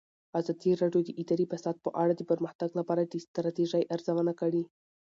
[0.39, 4.63] ازادي راډیو د اداري فساد په اړه د پرمختګ لپاره د ستراتیژۍ ارزونه کړې.